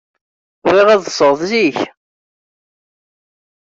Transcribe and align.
Bɣiɣ 0.63 0.87
ad 0.89 0.99
ḍḍseɣ 1.03 1.31
zik. 1.49 1.79